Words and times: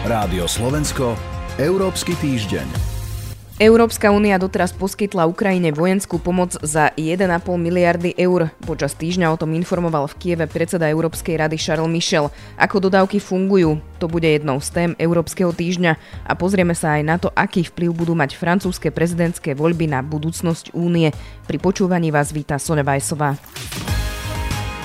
Rádio 0.00 0.48
Slovensko, 0.48 1.12
Európsky 1.60 2.16
týždeň. 2.16 2.64
Európska 3.60 4.08
únia 4.08 4.40
doteraz 4.40 4.72
poskytla 4.72 5.28
Ukrajine 5.28 5.76
vojenskú 5.76 6.16
pomoc 6.16 6.56
za 6.64 6.88
1,5 6.96 7.28
miliardy 7.60 8.16
eur. 8.16 8.48
Počas 8.64 8.96
týždňa 8.96 9.28
o 9.28 9.36
tom 9.36 9.52
informoval 9.52 10.08
v 10.08 10.16
Kieve 10.16 10.48
predseda 10.48 10.88
Európskej 10.88 11.44
rady 11.44 11.60
Charles 11.60 11.92
Michel. 11.92 12.32
Ako 12.56 12.88
dodávky 12.88 13.20
fungujú, 13.20 13.76
to 14.00 14.08
bude 14.08 14.24
jednou 14.24 14.56
z 14.64 14.72
tém 14.72 14.90
Európskeho 14.96 15.52
týždňa 15.52 15.92
a 16.24 16.32
pozrieme 16.32 16.72
sa 16.72 16.96
aj 16.96 17.02
na 17.04 17.20
to, 17.20 17.28
aký 17.36 17.68
vplyv 17.68 17.92
budú 17.92 18.16
mať 18.16 18.40
francúzske 18.40 18.88
prezidentské 18.88 19.52
voľby 19.52 19.84
na 19.84 20.00
budúcnosť 20.00 20.72
únie. 20.72 21.12
Pri 21.44 21.60
počúvaní 21.60 22.08
vás 22.08 22.32
víta 22.32 22.56
Sonja 22.56 22.88
Vajsová. 22.88 23.36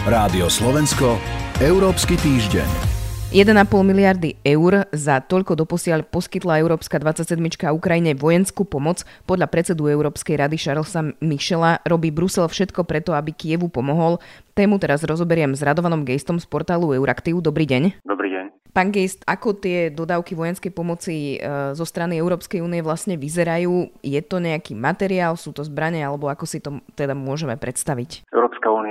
Rádio 0.04 0.52
Slovensko, 0.52 1.16
Európsky 1.64 2.20
týždeň. 2.20 2.95
1,5 3.36 3.68
miliardy 3.84 4.40
eur 4.48 4.88
za 4.96 5.20
toľko 5.20 5.60
doposiaľ 5.60 6.08
poskytla 6.08 6.56
Európska 6.64 6.96
27. 6.96 7.36
Ukrajine 7.68 8.16
vojenskú 8.16 8.64
pomoc. 8.64 9.04
Podľa 9.28 9.52
predsedu 9.52 9.92
Európskej 9.92 10.40
rady 10.40 10.56
Charlesa 10.56 11.12
Michela 11.20 11.84
robí 11.84 12.16
Brusel 12.16 12.48
všetko 12.48 12.88
preto, 12.88 13.12
aby 13.12 13.36
Kievu 13.36 13.68
pomohol. 13.68 14.24
Tému 14.56 14.80
teraz 14.80 15.04
rozoberiem 15.04 15.52
s 15.52 15.60
Radovanom 15.60 16.08
Gejstom 16.08 16.40
z 16.40 16.48
portálu 16.48 16.96
Euraktiv. 16.96 17.44
Dobrý 17.44 17.68
deň. 17.68 18.08
Dobrý 18.08 18.32
deň. 18.32 18.46
Pán 18.72 18.96
Gejst, 18.96 19.24
ako 19.28 19.56
tie 19.60 19.92
dodávky 19.92 20.32
vojenskej 20.36 20.72
pomoci 20.72 21.36
e, 21.36 21.38
zo 21.76 21.84
strany 21.84 22.16
Európskej 22.20 22.64
únie 22.64 22.80
vlastne 22.80 23.20
vyzerajú? 23.20 23.88
Je 24.00 24.20
to 24.24 24.40
nejaký 24.40 24.76
materiál, 24.76 25.36
sú 25.36 25.52
to 25.52 25.64
zbranie, 25.64 26.04
alebo 26.04 26.32
ako 26.32 26.44
si 26.44 26.64
to 26.64 26.84
teda 26.96 27.12
môžeme 27.16 27.56
predstaviť? 27.56 28.28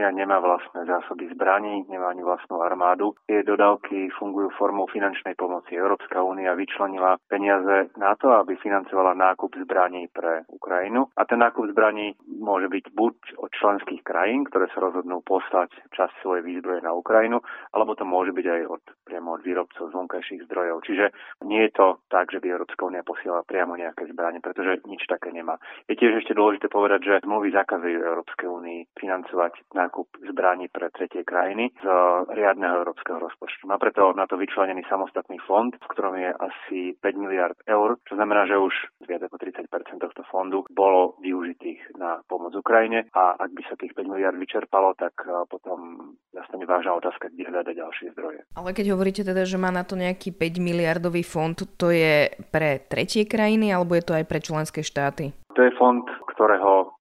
Únia 0.05 0.21
nemá 0.21 0.37
vlastné 0.37 0.85
zásoby 0.85 1.33
zbraní, 1.33 1.89
nemá 1.89 2.13
ani 2.13 2.21
vlastnú 2.21 2.61
armádu. 2.61 3.17
Tie 3.25 3.41
dodávky 3.41 4.13
fungujú 4.21 4.53
formou 4.53 4.85
finančnej 4.85 5.33
pomoci. 5.33 5.81
Európska 5.81 6.21
únia 6.21 6.53
vyčlenila 6.53 7.17
peniaze 7.25 7.89
na 7.97 8.13
to, 8.13 8.29
aby 8.37 8.53
financovala 8.61 9.17
nákup 9.17 9.57
zbraní 9.65 10.13
pre 10.13 10.45
Ukrajinu. 10.53 11.09
A 11.17 11.25
ten 11.25 11.41
nákup 11.41 11.73
zbraní 11.73 12.13
môže 12.37 12.69
byť 12.69 12.93
buď 12.93 13.17
od 13.41 13.49
členských 13.57 14.05
krajín, 14.05 14.45
ktoré 14.45 14.69
sa 14.77 14.85
rozhodnú 14.85 15.25
poslať 15.25 15.73
časť 15.97 16.21
svojej 16.21 16.53
výzbroje 16.53 16.85
na 16.85 16.93
Ukrajinu, 16.93 17.41
alebo 17.73 17.97
to 17.97 18.05
môže 18.05 18.37
byť 18.37 18.45
aj 18.45 18.61
od, 18.69 18.85
priamo 19.09 19.41
od 19.41 19.41
výrobcov 19.41 19.89
z 19.89 19.97
vonkajších 19.97 20.45
zdrojov. 20.53 20.85
Čiže 20.85 21.17
nie 21.49 21.65
je 21.65 21.73
to 21.81 22.05
tak, 22.13 22.29
že 22.29 22.45
by 22.45 22.53
Európska 22.53 22.85
únia 22.85 23.01
posielala 23.01 23.41
priamo 23.49 23.73
nejaké 23.73 24.05
zbranie, 24.13 24.45
pretože 24.45 24.85
nič 24.85 25.01
také 25.09 25.33
nemá. 25.33 25.57
Je 25.89 25.97
tiež 25.97 26.21
ešte 26.21 26.37
dôležité 26.37 26.69
povedať, 26.69 27.01
že 27.09 27.25
zmluvy 27.25 27.57
zakazujú 27.57 28.05
Európskej 28.05 28.53
únii 28.53 29.01
financovať 29.01 29.65
nákup 29.73 29.94
zbraní 30.27 30.67
pre 30.69 30.91
tretie 30.91 31.23
krajiny 31.23 31.71
z 31.79 31.87
riadneho 32.35 32.83
európskeho 32.83 33.23
rozpočtu. 33.23 33.71
Má 33.71 33.79
preto 33.79 34.11
na 34.19 34.27
to 34.27 34.35
vyčlenený 34.35 34.83
samostatný 34.91 35.39
fond, 35.47 35.71
v 35.71 35.91
ktorom 35.95 36.15
je 36.19 36.31
asi 36.35 36.79
5 36.99 37.23
miliard 37.23 37.57
eur, 37.71 37.97
čo 38.09 38.19
znamená, 38.19 38.51
že 38.51 38.59
už 38.59 38.75
viac 39.07 39.23
ako 39.29 39.39
30% 39.39 39.71
tohto 40.01 40.23
fondu 40.33 40.67
bolo 40.73 41.15
využitých 41.23 41.95
na 42.01 42.25
pomoc 42.27 42.57
Ukrajine 42.57 43.07
a 43.15 43.39
ak 43.39 43.51
by 43.55 43.63
sa 43.71 43.79
tých 43.79 43.95
5 43.95 44.11
miliard 44.11 44.37
vyčerpalo, 44.39 44.97
tak 44.99 45.15
potom 45.47 46.13
nastane 46.35 46.67
vážna 46.67 46.97
otázka, 46.99 47.31
kde 47.31 47.47
hľadať 47.47 47.75
ďalšie 47.77 48.07
zdroje. 48.17 48.41
Ale 48.57 48.71
keď 48.75 48.97
hovoríte 48.97 49.23
teda, 49.23 49.47
že 49.47 49.61
má 49.61 49.71
na 49.71 49.87
to 49.87 49.95
nejaký 49.95 50.35
5 50.35 50.59
miliardový 50.59 51.23
fond, 51.23 51.55
to 51.55 51.89
je 51.93 52.33
pre 52.51 52.83
tretie 52.87 53.29
krajiny 53.29 53.71
alebo 53.71 53.95
je 53.95 54.05
to 54.05 54.17
aj 54.17 54.25
pre 54.27 54.41
členské 54.43 54.81
štáty? 54.83 55.37
To 55.55 55.63
je 55.63 55.71
fond, 55.79 56.03
ktorého 56.35 56.94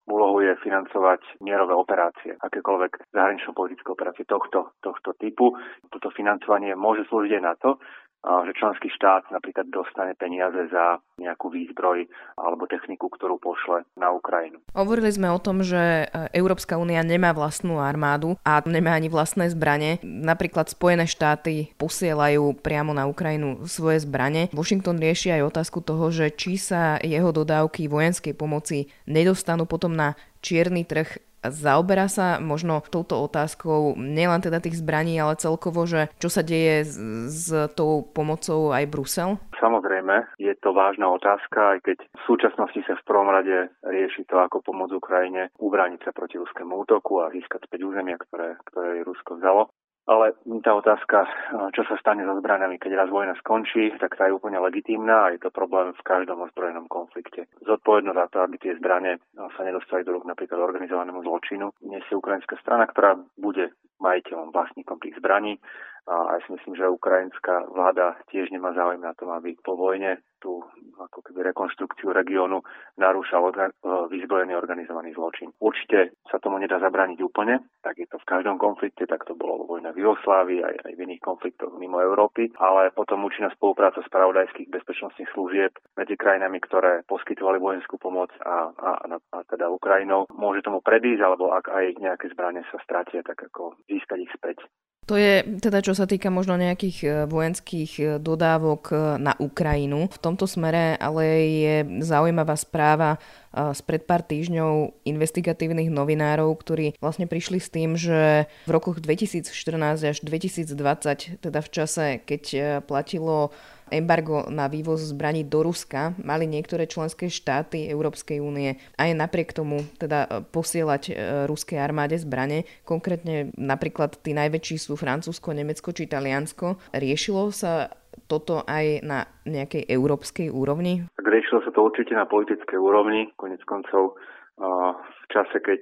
financovať 0.59 1.41
mierové 1.41 1.73
operácie, 1.73 2.37
akékoľvek 2.37 3.09
zahranično-politické 3.15 3.87
operácie 3.89 4.27
tohto, 4.27 4.75
tohto 4.83 5.15
typu. 5.17 5.55
Toto 5.89 6.13
financovanie 6.13 6.75
môže 6.77 7.07
slúžiť 7.09 7.39
aj 7.39 7.43
na 7.43 7.53
to, 7.57 7.79
že 8.23 8.55
členský 8.55 8.87
štát 8.95 9.27
napríklad 9.35 9.67
dostane 9.67 10.15
peniaze 10.15 10.71
za 10.71 10.99
nejakú 11.19 11.51
výzbroj 11.51 12.07
alebo 12.39 12.65
techniku, 12.71 13.11
ktorú 13.11 13.37
pošle 13.37 13.83
na 13.99 14.15
Ukrajinu. 14.15 14.63
Hovorili 14.71 15.11
sme 15.11 15.27
o 15.29 15.39
tom, 15.39 15.61
že 15.61 16.07
e, 16.07 16.31
Európska 16.31 16.79
únia 16.79 17.03
nemá 17.03 17.35
vlastnú 17.35 17.83
armádu 17.83 18.39
a 18.47 18.63
nemá 18.63 18.95
ani 18.95 19.11
vlastné 19.11 19.51
zbranie. 19.51 19.99
Napríklad 20.03 20.71
Spojené 20.71 21.05
štáty 21.05 21.75
posielajú 21.75 22.55
priamo 22.63 22.95
na 22.95 23.05
Ukrajinu 23.05 23.67
svoje 23.67 24.07
zbranie. 24.07 24.47
Washington 24.55 24.97
rieši 24.97 25.35
aj 25.35 25.53
otázku 25.53 25.83
toho, 25.83 26.07
že 26.09 26.31
či 26.31 26.55
sa 26.55 26.97
jeho 27.03 27.35
dodávky 27.35 27.91
vojenskej 27.91 28.33
pomoci 28.33 28.87
nedostanú 29.05 29.67
potom 29.67 29.93
na 29.93 30.15
čierny 30.43 30.83
trh 30.87 31.32
Zaoberá 31.43 32.07
sa 32.07 32.39
možno 32.39 32.79
touto 32.87 33.19
otázkou 33.23 33.99
nielen 33.99 34.39
teda 34.39 34.63
tých 34.63 34.79
zbraní, 34.79 35.19
ale 35.19 35.39
celkovo, 35.39 35.83
že 35.83 36.07
čo 36.19 36.31
sa 36.31 36.39
deje 36.39 36.87
s, 36.87 36.95
s 37.29 37.47
tou 37.75 38.07
pomocou 38.07 38.71
aj 38.71 38.87
Brusel? 38.87 39.35
Samozrejme, 39.59 40.39
je 40.39 40.51
to 40.59 40.75
vážna 40.75 41.07
otázka, 41.11 41.77
aj 41.77 41.79
keď 41.87 41.97
v 42.03 42.21
súčasnosti 42.27 42.79
sa 42.83 42.99
v 42.99 43.07
prvom 43.07 43.31
rade 43.31 43.71
rieši 43.83 44.27
to, 44.27 44.39
ako 44.39 44.59
pomôcť 44.63 44.95
Ukrajine 44.95 45.51
ubrániť 45.59 46.03
sa 46.03 46.11
proti 46.11 46.35
ruskému 46.35 46.83
útoku 46.83 47.23
a 47.23 47.31
získať 47.31 47.67
späť 47.67 47.87
územia, 47.87 48.19
ktoré, 48.19 48.59
ktoré 48.67 49.03
Rusko 49.07 49.39
vzalo. 49.39 49.71
Ale 50.03 50.35
tá 50.67 50.75
otázka, 50.75 51.23
čo 51.71 51.87
sa 51.87 51.95
stane 51.95 52.27
so 52.27 52.35
zbraniami, 52.35 52.75
keď 52.75 53.07
raz 53.07 53.09
vojna 53.09 53.39
skončí, 53.39 53.87
tak 54.03 54.19
tá 54.19 54.27
je 54.27 54.35
úplne 54.35 54.59
legitímna 54.59 55.27
a 55.27 55.31
je 55.31 55.39
to 55.39 55.47
problém 55.47 55.95
v 55.95 56.03
každom 56.03 56.43
ozbrojenom 56.43 56.91
konflikte. 56.91 57.47
Zodpovednosť 57.63 58.19
za 58.19 58.27
to, 58.27 58.37
aby 58.43 58.55
tie 58.59 58.75
zbranie 58.75 59.15
sa 59.31 59.61
nedostali 59.63 60.03
do 60.03 60.19
rúk 60.19 60.27
napríklad 60.27 60.59
organizovanému 60.59 61.23
zločinu, 61.23 61.71
nesie 61.87 62.19
ukrajinská 62.19 62.59
strana, 62.59 62.83
ktorá 62.91 63.15
bude 63.39 63.71
majiteľom, 64.03 64.51
vlastníkom 64.51 64.99
tých 64.99 65.15
zbraní 65.23 65.55
a 66.03 66.35
ja 66.35 66.39
si 66.43 66.51
myslím, 66.51 66.75
že 66.75 66.83
ukrajinská 66.91 67.71
vláda 67.71 68.19
tiež 68.27 68.51
nemá 68.51 68.75
záujem 68.75 68.99
na 68.99 69.15
tom, 69.15 69.31
aby 69.31 69.55
po 69.63 69.79
vojne 69.79 70.19
tú 70.43 70.59
ako 70.99 71.23
keby 71.23 71.55
rekonštrukciu 71.55 72.11
regiónu 72.11 72.59
narúšal 72.99 73.47
orga- 73.47 73.71
e, 73.71 73.75
vyzbrojený 74.11 74.51
organizovaný 74.59 75.15
zločin. 75.15 75.55
Určite 75.63 76.19
sa 76.27 76.43
tomu 76.43 76.59
nedá 76.59 76.83
zabrániť 76.83 77.23
úplne, 77.23 77.63
tak 77.79 77.95
je 77.95 78.07
to 78.11 78.19
v 78.19 78.27
každom 78.27 78.59
konflikte, 78.59 79.07
tak 79.07 79.23
to 79.23 79.39
bolo 79.39 79.63
vo 79.63 79.79
vojne 79.79 79.95
v 79.95 80.03
Jugoslávii 80.03 80.59
aj, 80.59 80.75
aj 80.83 80.93
v 80.99 81.03
iných 81.07 81.23
konfliktoch 81.23 81.71
mimo 81.79 82.03
Európy, 82.03 82.51
ale 82.59 82.91
potom 82.91 83.23
účinná 83.23 83.55
spolupráca 83.55 84.03
spravodajských 84.03 84.67
bezpečnostných 84.67 85.31
služieb 85.31 85.71
medzi 85.95 86.19
krajinami, 86.19 86.59
ktoré 86.59 87.07
poskytovali 87.07 87.63
vojenskú 87.63 87.95
pomoc 87.95 88.35
a, 88.43 88.67
a, 88.75 88.91
a, 88.99 89.07
a 89.15 89.37
teda 89.47 89.71
Ukrajinou, 89.71 90.27
môže 90.35 90.59
tomu 90.67 90.83
predísť, 90.83 91.23
alebo 91.23 91.55
ak 91.55 91.71
aj 91.71 91.85
nejaké 92.03 92.27
zbranie 92.35 92.67
sa 92.67 92.83
stratia, 92.83 93.23
tak 93.23 93.39
ako 93.47 93.79
získať 93.87 94.19
ich 94.27 94.33
späť. 94.35 94.59
To 95.03 95.19
je 95.19 95.43
teda, 95.59 95.83
čo 95.83 95.91
sa 95.91 96.07
týka 96.07 96.31
možno 96.31 96.55
nejakých 96.55 96.97
e, 97.03 97.07
vojenských 97.27 97.91
e, 97.99 98.03
dodávok 98.23 98.83
e, 98.87 98.95
na 99.19 99.35
Ukrajinu. 99.35 100.07
V 100.07 100.17
tomto 100.23 100.47
smere 100.47 100.95
ale 100.95 101.23
je 101.59 101.75
zaujímavá 102.07 102.55
správa 102.55 103.19
z 103.53 103.81
pred 103.85 104.01
pár 104.03 104.25
týždňov 104.25 105.05
investigatívnych 105.05 105.93
novinárov, 105.93 106.49
ktorí 106.57 106.97
vlastne 106.97 107.29
prišli 107.29 107.61
s 107.61 107.69
tým, 107.69 107.93
že 107.93 108.49
v 108.65 108.71
rokoch 108.73 108.97
2014 108.97 110.09
až 110.09 110.17
2020, 110.25 111.37
teda 111.39 111.59
v 111.61 111.69
čase, 111.69 112.05
keď 112.25 112.43
platilo 112.89 113.53
embargo 113.93 114.49
na 114.49 114.65
vývoz 114.65 115.05
zbraní 115.05 115.45
do 115.45 115.61
Ruska, 115.61 116.17
mali 116.17 116.49
niektoré 116.49 116.89
členské 116.89 117.29
štáty 117.29 117.85
Európskej 117.93 118.41
únie 118.41 118.81
aj 118.97 119.13
napriek 119.13 119.53
tomu 119.53 119.85
teda 120.01 120.49
posielať 120.49 121.13
ruskej 121.45 121.77
armáde 121.77 122.17
zbrane. 122.17 122.65
Konkrétne 122.89 123.53
napríklad 123.53 124.17
tí 124.25 124.33
najväčší 124.33 124.81
sú 124.81 124.97
Francúzsko, 124.97 125.53
Nemecko 125.53 125.93
či 125.93 126.09
Taliansko. 126.09 126.81
Riešilo 126.89 127.53
sa 127.53 127.93
toto 128.27 128.63
aj 128.63 129.03
na 129.03 129.25
nejakej 129.43 129.87
európskej 129.87 130.47
úrovni? 130.49 131.03
Riešilo 131.19 131.63
sa 131.63 131.71
to 131.71 131.83
určite 131.83 132.15
na 132.15 132.27
politickej 132.27 132.79
úrovni. 132.79 133.31
Konec 133.35 133.61
koncov 133.67 134.15
v 134.53 135.25
čase, 135.33 135.57
keď 135.65 135.81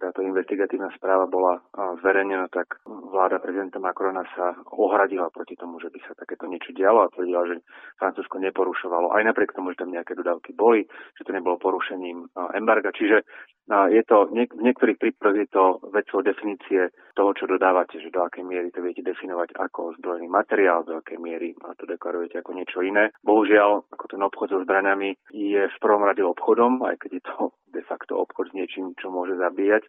táto 0.00 0.24
investigatívna 0.24 0.88
správa 0.96 1.28
bola 1.28 1.60
zverejnená, 2.00 2.48
tak 2.48 2.80
vláda 2.88 3.36
prezidenta 3.36 3.76
Macrona 3.76 4.24
sa 4.32 4.56
ohradila 4.72 5.28
proti 5.28 5.52
tomu, 5.52 5.76
že 5.76 5.92
by 5.92 6.00
sa 6.08 6.16
takéto 6.16 6.48
niečo 6.48 6.72
dialo 6.72 7.04
a 7.04 7.12
tvrdila, 7.12 7.44
že 7.44 7.60
Francúzsko 8.00 8.40
neporušovalo, 8.40 9.12
aj 9.12 9.22
napriek 9.28 9.52
tomu, 9.52 9.76
že 9.76 9.84
tam 9.84 9.92
nejaké 9.92 10.16
dodávky 10.16 10.56
boli, 10.56 10.88
že 11.16 11.28
to 11.28 11.36
nebolo 11.36 11.60
porušením 11.60 12.24
embarga. 12.56 12.88
Čiže 12.88 13.20
je 13.68 14.02
to, 14.04 14.28
v 14.32 14.60
niektorých 14.64 15.00
prípadoch 15.00 15.36
je 15.40 15.48
to 15.48 15.64
vecou 15.92 16.20
definície 16.24 16.88
toho, 17.16 17.32
čo 17.36 17.48
dodávate, 17.48 18.00
že 18.00 18.12
do 18.12 18.24
akej 18.24 18.44
miery 18.44 18.68
to 18.72 18.80
viete 18.80 19.04
definovať 19.04 19.56
ako 19.56 19.96
zbrojný 20.00 20.28
materiál, 20.28 20.84
do 20.84 21.00
akej 21.00 21.20
miery 21.20 21.52
to 21.76 21.84
deklarujete 21.84 22.40
ako 22.40 22.52
niečo 22.56 22.80
iné. 22.84 23.12
Bohužiaľ, 23.24 23.88
ako 23.92 24.04
ten 24.08 24.20
obchod 24.20 24.48
so 24.52 24.58
zbraniami 24.64 25.16
je 25.32 25.68
v 25.68 25.80
prvom 25.80 26.04
rade 26.04 26.20
obchodom, 26.20 26.80
aj 26.84 26.96
keď 27.00 27.10
je 27.20 27.22
to 27.24 27.36
de 27.74 27.82
facto 27.82 28.14
obchod 28.22 28.54
s 28.54 28.56
niečím, 28.56 28.94
čo 28.94 29.10
môže 29.10 29.34
zabíjať. 29.34 29.82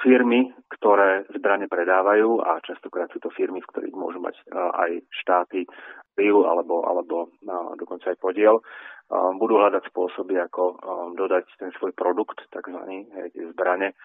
Firmy, 0.00 0.52
ktoré 0.72 1.28
zbrane 1.36 1.68
predávajú 1.68 2.40
a 2.40 2.60
častokrát 2.64 3.12
sú 3.12 3.20
to 3.20 3.28
firmy, 3.32 3.60
v 3.60 3.70
ktorých 3.72 3.96
môžu 3.96 4.20
mať 4.20 4.36
aj 4.52 4.90
štáty 5.24 5.64
vplyv 6.16 6.44
alebo, 6.44 6.84
alebo 6.88 7.16
no, 7.44 7.72
dokonca 7.76 8.12
aj 8.12 8.18
podiel, 8.20 8.60
budú 9.08 9.56
hľadať 9.56 9.88
spôsoby, 9.88 10.36
ako 10.36 10.76
dodať 11.16 11.48
ten 11.56 11.72
svoj 11.80 11.96
produkt, 11.96 12.44
takzvaný 12.52 13.08
zbrane, 13.56 13.96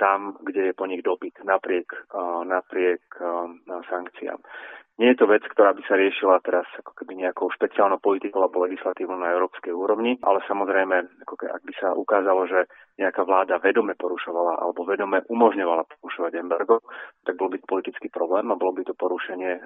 tam, 0.00 0.40
kde 0.40 0.72
je 0.72 0.78
po 0.78 0.88
nich 0.88 1.04
dopyt, 1.04 1.44
napriek, 1.44 1.92
napriek 2.48 3.04
sankciám. 3.68 4.40
Nie 5.00 5.16
je 5.16 5.24
to 5.24 5.26
vec, 5.26 5.40
ktorá 5.48 5.72
by 5.72 5.82
sa 5.88 5.96
riešila 5.96 6.44
teraz 6.44 6.68
ako 6.76 6.92
keby 6.92 7.16
nejakou 7.24 7.48
špeciálnou 7.56 7.96
politikou 7.96 8.44
alebo 8.44 8.68
legislatívou 8.68 9.16
na 9.16 9.32
európskej 9.32 9.72
úrovni, 9.72 10.20
ale 10.20 10.44
samozrejme, 10.44 11.24
ako 11.24 11.48
ak 11.48 11.62
by 11.64 11.72
sa 11.80 11.96
ukázalo, 11.96 12.44
že 12.44 12.68
nejaká 13.00 13.24
vláda 13.24 13.56
vedome 13.56 13.96
porušovala 13.96 14.60
alebo 14.60 14.84
vedome 14.84 15.24
umožňovala 15.32 15.88
porušovať 15.96 16.32
embargo, 16.44 16.84
tak 17.24 17.40
bol 17.40 17.48
by 17.48 17.56
to 17.56 17.66
politický 17.66 18.12
problém 18.12 18.52
a 18.52 18.60
bolo 18.60 18.76
by 18.76 18.84
to 18.84 18.92
porušenie, 18.92 19.64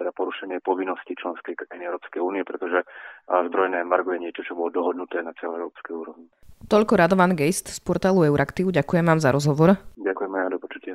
teda 0.00 0.10
porušenie 0.16 0.64
povinnosti 0.64 1.12
členskej 1.12 1.52
krajiny 1.52 1.92
Európskej 1.92 2.24
únie, 2.24 2.40
pretože 2.40 2.80
zbrojné 3.28 3.84
embargo 3.84 4.16
je 4.16 4.24
niečo, 4.24 4.40
čo 4.40 4.56
bolo 4.56 4.72
dohodnuté 4.72 5.20
na 5.20 5.36
celej 5.36 5.68
európskej 5.68 5.94
úrovni. 5.94 6.26
Toľko 6.66 6.96
Radovan 6.96 7.36
Geist 7.36 7.68
z 7.70 7.78
portálu 7.84 8.24
Euraktiv. 8.24 8.72
Ďakujem 8.72 9.04
vám 9.04 9.20
za 9.20 9.30
rozhovor. 9.36 9.76
Ďakujem 10.00 10.32
aj 10.32 10.48
do 10.48 10.58
počutia. 10.58 10.94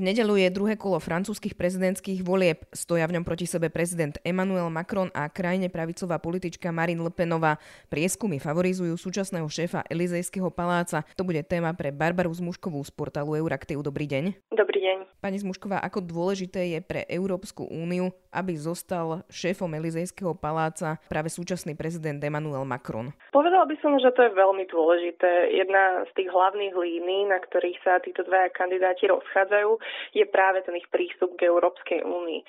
V 0.00 0.08
nedelu 0.08 0.32
je 0.32 0.48
druhé 0.48 0.80
kolo 0.80 0.96
francúzskych 0.96 1.52
prezidentských 1.60 2.24
volieb. 2.24 2.64
Stoja 2.72 3.04
v 3.04 3.20
ňom 3.20 3.24
proti 3.28 3.44
sebe 3.44 3.68
prezident 3.68 4.16
Emmanuel 4.24 4.72
Macron 4.72 5.12
a 5.12 5.28
krajine 5.28 5.68
pravicová 5.68 6.16
politička 6.16 6.72
Marine 6.72 7.04
Le 7.04 7.12
Penová. 7.12 7.60
Prieskumy 7.92 8.40
favorizujú 8.40 8.96
súčasného 8.96 9.44
šéfa 9.44 9.84
Elizejského 9.92 10.48
paláca. 10.48 11.04
To 11.20 11.22
bude 11.28 11.44
téma 11.44 11.76
pre 11.76 11.92
Barbaru 11.92 12.32
Zmuškovú 12.32 12.80
z 12.80 12.96
portálu 12.96 13.36
Euraktiv. 13.36 13.84
Dobrý 13.84 14.08
deň. 14.08 14.56
Dobrý 14.56 14.80
deň. 14.80 15.20
Pani 15.20 15.36
Zmušková, 15.36 15.84
ako 15.84 16.00
dôležité 16.00 16.72
je 16.72 16.80
pre 16.80 17.04
Európsku 17.04 17.68
úniu, 17.68 18.08
aby 18.32 18.56
zostal 18.56 19.20
šéfom 19.28 19.68
Elizejského 19.68 20.32
paláca 20.32 20.96
práve 21.12 21.28
súčasný 21.28 21.76
prezident 21.76 22.16
Emmanuel 22.24 22.64
Macron? 22.64 23.12
Povedala 23.36 23.68
by 23.68 23.76
som, 23.84 24.00
že 24.00 24.08
to 24.16 24.24
je 24.24 24.32
veľmi 24.32 24.64
dôležité. 24.64 25.52
Jedna 25.60 26.08
z 26.08 26.10
tých 26.16 26.32
hlavných 26.32 26.72
línií, 26.72 27.28
na 27.28 27.36
ktorých 27.36 27.84
sa 27.84 28.00
títo 28.00 28.24
dvaja 28.24 28.48
kandidáti 28.56 29.12
rozchádzajú, 29.12 29.89
je 30.12 30.24
práve 30.28 30.62
ten 30.62 30.74
ich 30.76 30.88
prístup 30.88 31.36
k 31.36 31.48
Európskej 31.48 32.02
únii. 32.04 32.40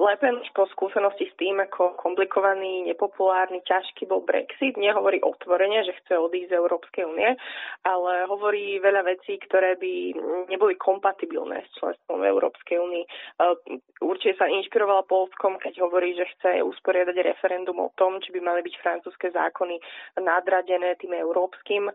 Lepen 0.00 0.40
po 0.56 0.66
skúsenosti 0.72 1.28
s 1.28 1.34
tým, 1.36 1.60
ako 1.60 1.94
komplikovaný, 2.00 2.88
nepopulárny, 2.88 3.60
ťažký 3.62 4.08
bol 4.08 4.24
Brexit, 4.24 4.74
nehovorí 4.80 5.20
otvorene, 5.20 5.84
že 5.84 5.94
chce 6.02 6.16
odísť 6.16 6.50
z 6.50 6.58
Európskej 6.58 7.04
únie, 7.04 7.36
ale 7.84 8.24
hovorí 8.26 8.80
veľa 8.80 9.06
vecí, 9.06 9.36
ktoré 9.38 9.76
by 9.76 9.92
neboli 10.48 10.74
kompatibilné 10.80 11.62
s 11.62 11.70
členstvom 11.78 12.24
Európskej 12.24 12.80
únii. 12.80 13.04
Určite 14.00 14.40
sa 14.40 14.48
inšpirovala 14.48 15.04
Polskom, 15.04 15.60
keď 15.60 15.84
hovorí, 15.84 16.16
že 16.16 16.26
chce 16.38 16.64
usporiadať 16.64 17.16
referendum 17.20 17.76
o 17.78 17.92
tom, 17.94 18.18
či 18.24 18.32
by 18.32 18.40
mali 18.40 18.64
byť 18.64 18.74
francúzske 18.80 19.28
zákony 19.30 19.76
nadradené 20.18 20.96
tým 20.96 21.12
európskym. 21.14 21.92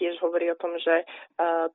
Tiež 0.00 0.16
hovorí 0.24 0.48
o 0.48 0.56
tom, 0.56 0.80
že 0.80 1.04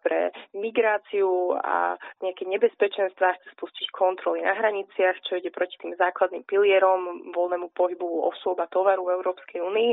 pre 0.02 0.34
migráciu 0.58 1.54
a 1.62 1.96
nejaké 2.26 2.50
nebezpečenstvá 2.50 3.38
chce 3.38 3.48
spustiť 3.54 3.88
kontroly 3.94 4.42
na 4.42 4.58
hraniciach, 4.58 5.22
čo 5.30 5.38
ide 5.38 5.54
proti 5.54 5.78
tým 5.78 5.94
základným 5.94 6.42
pilierom 6.50 7.30
voľnému 7.30 7.70
pohybu 7.78 8.26
osôb 8.34 8.58
a 8.58 8.66
tovaru 8.66 9.06
v 9.06 9.22
Európskej 9.22 9.62
únii. 9.62 9.92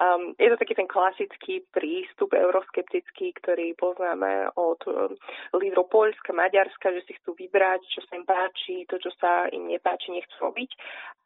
Um, 0.00 0.32
je 0.40 0.48
to 0.48 0.56
taký 0.56 0.72
ten 0.72 0.88
klasický 0.88 1.60
prístup 1.68 2.32
euroskeptický, 2.32 3.36
ktorý 3.36 3.76
poznáme 3.76 4.56
od 4.56 4.80
um, 4.88 5.12
lídrov 5.60 5.92
Poľska, 5.92 6.32
Maďarska, 6.32 6.88
že 6.96 7.04
si 7.04 7.12
chcú 7.20 7.36
vybrať, 7.36 7.84
čo 7.84 8.00
sa 8.08 8.16
im 8.16 8.24
páči, 8.24 8.88
to, 8.88 8.96
čo 8.96 9.12
sa 9.20 9.44
im 9.52 9.68
nepáči, 9.68 10.16
nechcú 10.16 10.48
robiť. 10.48 10.70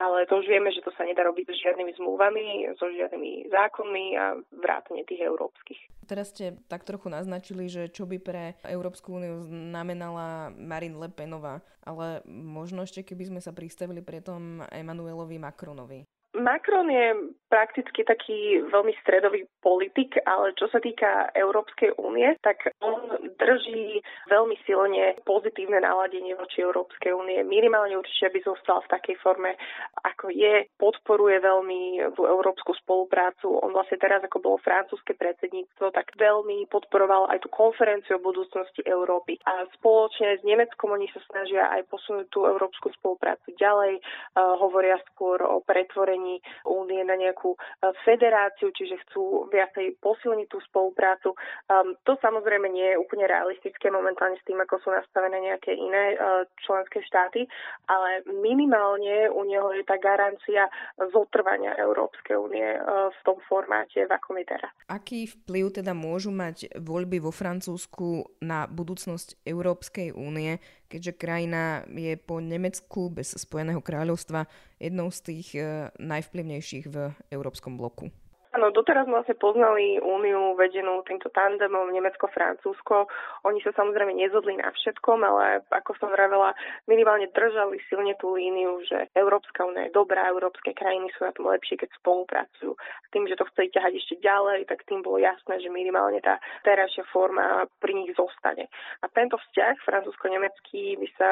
Ale 0.03 0.27
to 0.27 0.43
už 0.43 0.51
vieme, 0.51 0.75
že 0.75 0.83
to 0.83 0.91
sa 0.99 1.07
nedá 1.07 1.23
robiť 1.23 1.47
so 1.47 1.55
žiadnymi 1.55 1.93
zmluvami, 1.95 2.75
so 2.75 2.91
žiadnymi 2.91 3.55
zákonmi 3.55 4.07
a 4.19 4.35
vrátane 4.51 5.07
tých 5.07 5.23
európskych. 5.23 5.79
Teraz 6.11 6.35
ste 6.35 6.59
tak 6.67 6.83
trochu 6.83 7.07
naznačili, 7.07 7.71
že 7.71 7.87
čo 7.87 8.11
by 8.11 8.19
pre 8.19 8.59
Európsku 8.67 9.15
úniu 9.15 9.47
znamenala 9.47 10.51
Marine 10.59 10.99
Le 10.99 11.07
Penová, 11.07 11.63
ale 11.87 12.23
možno 12.27 12.83
ešte 12.83 13.07
keby 13.07 13.31
sme 13.31 13.41
sa 13.43 13.51
pristavili 13.51 13.99
pri 14.07 14.23
tom 14.23 14.63
Emanuelovi 14.71 15.43
Macronovi. 15.43 16.22
Macron 16.33 16.89
je 16.89 17.37
prakticky 17.53 18.01
taký 18.09 18.65
veľmi 18.73 18.97
stredový 19.05 19.45
politik, 19.61 20.17
ale 20.25 20.57
čo 20.57 20.65
sa 20.73 20.81
týka 20.81 21.29
Európskej 21.37 22.01
únie, 22.01 22.33
tak 22.41 22.73
on 22.81 23.29
drží 23.37 24.01
veľmi 24.33 24.57
silne 24.65 25.21
pozitívne 25.29 25.85
naladenie 25.85 26.33
voči 26.33 26.65
Európskej 26.65 27.13
únie. 27.13 27.45
Minimálne 27.45 28.01
určite 28.01 28.33
by 28.33 28.41
zostal 28.49 28.81
v 28.81 28.93
takej 28.97 29.17
forme, 29.21 29.53
ako 30.01 30.33
je. 30.33 30.65
Podporuje 30.81 31.45
veľmi 31.45 32.01
tú 32.17 32.25
európsku 32.25 32.73
spoluprácu. 32.81 33.53
On 33.53 33.77
vlastne 33.77 34.01
teraz, 34.01 34.25
ako 34.25 34.41
bolo 34.41 34.57
francúzske 34.65 35.13
predsedníctvo, 35.13 35.93
tak 35.93 36.17
veľmi 36.17 36.65
podporoval 36.73 37.29
aj 37.29 37.45
tú 37.45 37.53
konferenciu 37.53 38.17
o 38.17 38.25
budúcnosti 38.25 38.81
Európy. 38.89 39.37
A 39.45 39.69
spoločne 39.77 40.41
s 40.41 40.43
Nemeckom 40.49 40.97
oni 40.97 41.13
sa 41.13 41.21
snažia 41.29 41.69
aj 41.69 41.85
posunúť 41.93 42.33
tú 42.33 42.49
európsku 42.49 42.89
spoluprácu 42.97 43.53
ďalej. 43.61 44.01
Uh, 44.33 44.57
hovoria 44.57 44.97
skôr 45.13 45.45
o 45.45 45.61
pretvorení 45.61 46.22
únie 46.69 47.03
na 47.03 47.17
nejakú 47.19 47.55
uh, 47.55 47.91
federáciu, 48.07 48.71
čiže 48.75 49.01
chcú 49.09 49.49
viacej 49.51 49.99
posilniť 49.99 50.49
tú 50.49 50.59
spoluprácu. 50.69 51.35
Um, 51.69 51.95
to 52.07 52.17
samozrejme 52.23 52.69
nie 52.71 52.95
je 52.95 53.01
úplne 53.01 53.27
realistické 53.27 53.91
momentálne 53.91 54.39
s 54.39 54.47
tým, 54.47 54.61
ako 54.63 54.81
sú 54.83 54.89
nastavené 54.93 55.39
nejaké 55.43 55.75
iné 55.75 56.15
uh, 56.15 56.47
členské 56.63 57.03
štáty, 57.07 57.47
ale 57.91 58.23
minimálne 58.29 59.29
u 59.31 59.43
neho 59.47 59.75
je 59.75 59.85
tá 59.87 59.99
garancia 59.99 60.69
zotrvania 61.13 61.75
Európskej 61.79 62.37
únie 62.39 62.67
uh, 62.79 63.11
v 63.11 63.21
tom 63.27 63.39
formáte, 63.47 64.05
v 64.07 64.13
akom 64.13 64.39
je 64.39 64.47
teraz. 64.47 64.71
Aký 64.89 65.27
vplyv 65.27 65.83
teda 65.83 65.93
môžu 65.93 66.31
mať 66.31 66.71
voľby 66.79 67.19
vo 67.23 67.33
Francúzsku 67.35 68.39
na 68.45 68.69
budúcnosť 68.69 69.43
Európskej 69.47 70.15
únie, 70.15 70.61
keďže 70.93 71.17
krajina 71.17 71.89
je 71.89 72.13
po 72.21 72.45
Nemecku 72.45 73.09
bez 73.09 73.33
Spojeného 73.33 73.81
kráľovstva 73.81 74.45
jednou 74.77 75.09
z 75.09 75.19
tých 75.25 75.49
uh, 75.57 75.89
najvplyvnejších 75.97 76.85
v 76.93 77.17
európskom 77.33 77.81
bloku? 77.81 78.13
Áno, 78.53 78.69
doteraz 78.69 79.09
sme 79.09 79.17
vlastne 79.17 79.41
poznali 79.41 79.97
úniu 79.97 80.53
vedenú 80.61 81.01
týmto 81.09 81.33
tandemom 81.33 81.89
Nemecko-Francúzsko. 81.89 83.09
Oni 83.49 83.65
sa 83.65 83.73
samozrejme 83.73 84.13
nezhodli 84.13 84.61
na 84.61 84.69
všetkom, 84.69 85.25
ale 85.25 85.65
ako 85.73 85.97
som 85.97 86.13
vravela, 86.13 86.53
minimálne 86.85 87.33
držali 87.33 87.81
silne 87.89 88.13
tú 88.21 88.37
líniu, 88.37 88.85
že 88.85 89.09
Európska 89.17 89.65
únia 89.65 89.89
je 89.89 89.97
dobrá, 89.97 90.29
európske 90.29 90.77
krajiny 90.77 91.09
sú 91.17 91.25
na 91.25 91.33
tom 91.33 91.49
lepšie, 91.49 91.81
keď 91.81 91.97
spolupracujú. 91.97 92.77
A 92.77 93.07
tým, 93.09 93.25
že 93.25 93.41
to 93.41 93.49
chceli 93.57 93.73
ťahať 93.73 93.93
ešte 93.97 94.21
ďalej, 94.21 94.69
tak 94.69 94.85
tým 94.85 95.01
bolo 95.01 95.17
jasné, 95.17 95.57
že 95.57 95.73
minimálne 95.73 96.21
tá 96.21 96.37
terajšia 96.61 97.09
forma 97.09 97.65
pri 97.81 97.97
nich 97.97 98.13
zostane. 98.13 98.69
A 99.01 99.09
tento 99.09 99.41
vzťah 99.41 99.81
francúzsko-nemecký 99.81 101.01
by 101.01 101.09
sa 101.17 101.31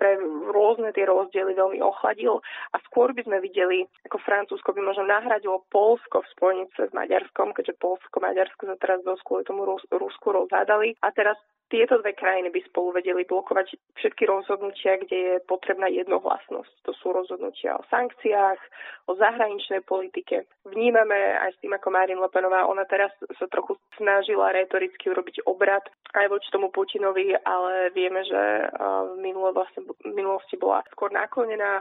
pre 0.00 0.16
rôzne 0.48 0.88
tie 0.96 1.04
rozdiely 1.04 1.52
veľmi 1.52 1.84
ochladil 1.84 2.40
a 2.72 2.80
skôr 2.88 3.12
by 3.12 3.28
sme 3.28 3.44
videli, 3.44 3.84
ako 4.08 4.16
Francúzsko 4.24 4.72
by 4.72 4.80
možno 4.80 5.04
nahradilo 5.04 5.68
Polsko 5.68 6.24
v 6.24 6.32
spojení 6.32 6.61
hranice 6.62 6.90
s 6.90 6.94
Maďarskom, 6.94 7.50
keďže 7.50 7.74
Polsko, 7.82 8.22
Maďarsko 8.22 8.62
sa 8.70 8.76
teraz 8.78 9.02
dosť 9.02 9.22
kvôli 9.26 9.42
tomu 9.42 9.66
Rusku 9.66 10.26
rozhádali. 10.30 10.94
A 11.02 11.10
teraz 11.10 11.34
tieto 11.72 11.96
dve 12.04 12.12
krajiny 12.12 12.52
by 12.52 12.60
spolu 12.68 13.00
vedeli 13.00 13.24
blokovať 13.24 13.96
všetky 13.96 14.28
rozhodnutia, 14.28 15.00
kde 15.00 15.16
je 15.16 15.34
potrebná 15.48 15.88
jednohlasnosť. 15.88 16.84
To 16.84 16.92
sú 16.92 17.16
rozhodnutia 17.16 17.80
o 17.80 17.86
sankciách, 17.88 18.60
o 19.08 19.16
zahraničnej 19.16 19.80
politike. 19.88 20.44
Vnímame 20.68 21.16
aj 21.40 21.56
s 21.56 21.60
tým, 21.64 21.72
ako 21.72 21.88
Marin 21.88 22.20
Lepenová, 22.20 22.68
ona 22.68 22.84
teraz 22.84 23.08
sa 23.40 23.48
trochu 23.48 23.80
snažila 23.96 24.52
retoricky 24.52 25.08
urobiť 25.08 25.48
obrad 25.48 25.88
aj 26.12 26.28
voči 26.28 26.52
tomu 26.52 26.68
Putinovi, 26.68 27.32
ale 27.40 27.88
vieme, 27.96 28.20
že 28.20 28.68
v, 28.68 29.16
minule 29.24 29.56
vlastne, 29.56 29.80
v 29.88 30.12
minulosti 30.12 30.60
bola 30.60 30.84
skôr 30.92 31.08
naklonená 31.08 31.80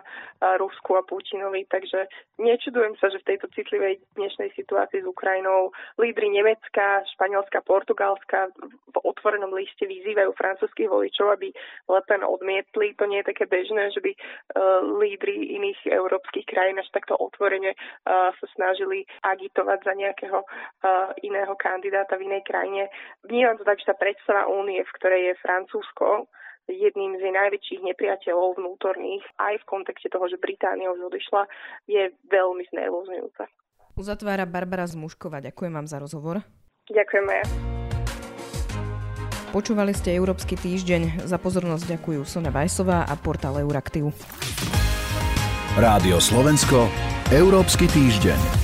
Rusku 0.55 0.95
a 0.95 1.03
Putinovi, 1.03 1.67
takže 1.67 2.07
nečudujem 2.39 2.95
sa, 2.95 3.11
že 3.11 3.19
v 3.19 3.35
tejto 3.35 3.51
citlivej 3.51 3.99
dnešnej 4.15 4.55
situácii 4.55 5.03
s 5.03 5.11
Ukrajinou 5.11 5.75
lídry 5.99 6.31
Nemecka, 6.31 7.03
Španielska, 7.19 7.59
Portugalska 7.67 8.47
v 8.87 8.97
otvorenom 9.03 9.51
liste 9.51 9.80
proste 9.81 9.97
vyzývajú 9.97 10.31
francúzských 10.37 10.89
voličov, 10.89 11.33
aby 11.33 11.49
Le 11.89 12.01
Pen 12.05 12.21
odmietli. 12.21 12.93
To 13.01 13.09
nie 13.09 13.25
je 13.25 13.29
také 13.33 13.49
bežné, 13.49 13.89
že 13.89 13.97
by 13.97 14.13
uh, 14.13 14.21
lídry 15.01 15.57
iných 15.57 15.89
európskych 15.89 16.45
krajín 16.45 16.77
až 16.77 16.85
takto 16.93 17.17
otvorene 17.17 17.73
uh, 17.73 18.29
sa 18.37 18.47
snažili 18.53 19.09
agitovať 19.25 19.79
za 19.81 19.93
nejakého 19.97 20.45
uh, 20.45 21.09
iného 21.25 21.57
kandidáta 21.57 22.13
v 22.21 22.29
inej 22.29 22.45
krajine. 22.45 22.93
Vnímam 23.25 23.57
to 23.57 23.65
tak, 23.65 23.81
že 23.81 23.89
tá 23.89 23.97
predstava 23.97 24.45
únie, 24.45 24.85
v 24.85 24.95
ktorej 25.01 25.33
je 25.33 25.41
Francúzsko, 25.41 26.29
jedným 26.69 27.17
z 27.17 27.25
jej 27.25 27.33
najväčších 27.33 27.81
nepriateľov 27.81 28.61
vnútorných, 28.61 29.25
aj 29.41 29.65
v 29.65 29.65
kontekste 29.65 30.13
toho, 30.13 30.29
že 30.29 30.37
Británia 30.37 30.93
už 30.93 31.09
odišla, 31.09 31.49
je 31.89 32.13
veľmi 32.29 32.63
znervozňujúca. 32.69 33.49
Uzatvára 33.97 34.45
Barbara 34.45 34.85
Zmušková. 34.85 35.41
Ďakujem 35.41 35.73
vám 35.73 35.87
za 35.89 35.97
rozhovor. 35.97 36.45
Ďakujem 36.87 37.27
aj. 37.27 37.70
Počúvali 39.51 39.91
ste 39.91 40.15
Európsky 40.15 40.55
týždeň. 40.55 41.27
Za 41.27 41.35
pozornosť 41.35 41.99
ďakujú 41.99 42.23
Sona 42.23 42.55
Vajsová 42.55 43.03
a 43.03 43.13
portál 43.19 43.59
Euraktiv. 43.59 44.07
Rádio 45.75 46.23
Slovensko, 46.23 46.87
Európsky 47.35 47.91
týždeň. 47.91 48.60